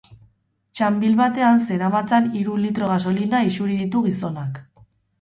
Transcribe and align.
Txanbil 0.79 1.13
batean 1.19 1.61
zeramatzan 1.69 2.31
hiru 2.39 2.59
litro 2.65 2.91
gasolina 2.95 3.45
isuri 3.53 3.81
ditu 3.87 4.07
gizonak. 4.11 4.63